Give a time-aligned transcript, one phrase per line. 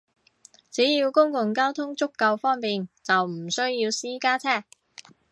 [0.71, 4.63] 只要公共交通足夠方便，就唔需要私家車